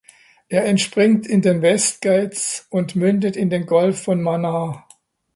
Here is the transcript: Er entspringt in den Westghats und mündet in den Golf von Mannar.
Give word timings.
Er 0.49 0.65
entspringt 0.65 1.27
in 1.27 1.43
den 1.43 1.61
Westghats 1.61 2.65
und 2.71 2.95
mündet 2.95 3.35
in 3.37 3.51
den 3.51 3.67
Golf 3.67 4.01
von 4.01 4.19
Mannar. 4.23 4.87